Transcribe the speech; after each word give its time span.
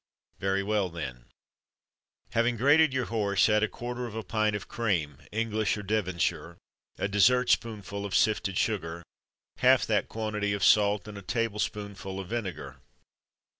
Very 0.39 0.63
well, 0.63 0.89
then: 0.89 1.25
Having 2.31 2.57
grated 2.57 2.91
your 2.91 3.05
horse, 3.05 3.47
add 3.47 3.61
a 3.61 3.67
quarter 3.67 4.07
of 4.07 4.15
a 4.15 4.23
pint 4.23 4.55
of 4.55 4.67
cream 4.67 5.19
English 5.31 5.77
or 5.77 5.83
Devonshire 5.83 6.57
a 6.97 7.07
dessert 7.07 7.51
spoonful 7.51 8.03
of 8.03 8.15
sifted 8.15 8.57
sugar, 8.57 9.03
half 9.57 9.85
that 9.85 10.07
quantity 10.09 10.53
of 10.53 10.63
salt, 10.63 11.07
and 11.07 11.19
a 11.19 11.21
tablespoonful 11.21 12.19
of 12.19 12.29
vinegar. 12.29 12.77